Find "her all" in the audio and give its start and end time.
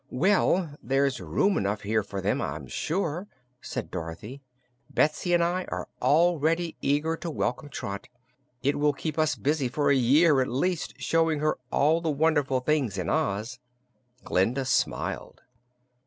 11.41-12.01